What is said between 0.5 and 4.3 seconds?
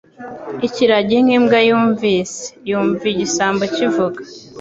Ikiragi nk'imbwa yumvise, yumva igisambo kivuga-